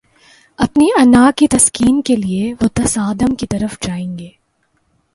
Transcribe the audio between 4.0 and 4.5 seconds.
گے۔